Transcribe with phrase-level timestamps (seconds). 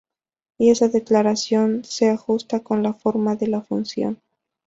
[0.57, 4.19] Y esa declaración se ajusta con la forma de la función.